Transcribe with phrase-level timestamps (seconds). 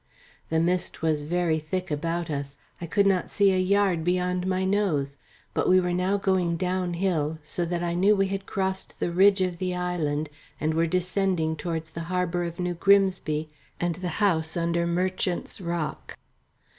[0.49, 4.65] The mist was very thick about us I could not see a yard beyond my
[4.65, 5.19] nose;
[5.53, 9.11] but we were now going down hill, so that I knew we had crossed the
[9.11, 10.29] ridge of the island
[10.59, 16.17] and were descending towards the harbour of New Grimsby and the house under Merchant's Rock.